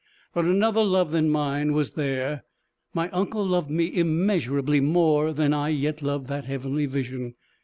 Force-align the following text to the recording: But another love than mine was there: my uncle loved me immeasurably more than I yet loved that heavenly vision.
But 0.33 0.45
another 0.45 0.83
love 0.83 1.11
than 1.11 1.29
mine 1.29 1.73
was 1.73 1.91
there: 1.91 2.43
my 2.91 3.07
uncle 3.11 3.45
loved 3.45 3.69
me 3.69 3.95
immeasurably 3.95 4.79
more 4.79 5.31
than 5.31 5.53
I 5.53 5.69
yet 5.69 6.01
loved 6.01 6.25
that 6.25 6.45
heavenly 6.45 6.87
vision. 6.87 7.35